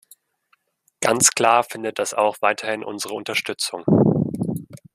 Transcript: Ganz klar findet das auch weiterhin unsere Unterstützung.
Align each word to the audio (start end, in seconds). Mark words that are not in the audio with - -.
Ganz 0.99 1.29
klar 1.29 1.63
findet 1.63 1.99
das 1.99 2.15
auch 2.15 2.37
weiterhin 2.41 2.83
unsere 2.83 3.13
Unterstützung. 3.13 3.83